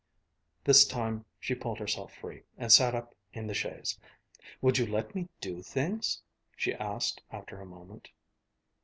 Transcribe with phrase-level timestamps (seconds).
[0.63, 3.99] This time she pulled herself free and sat up in the chaise.
[4.59, 6.23] "Would you let me do things?"
[6.55, 8.09] she asked after a moment.